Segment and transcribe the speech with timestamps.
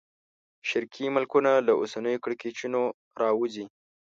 [0.69, 2.81] شرقي ملکونه له اوسنیو کړکېچونو
[3.21, 3.65] راووځي.